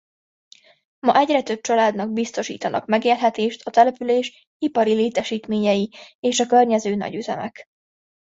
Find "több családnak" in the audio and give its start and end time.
1.43-2.13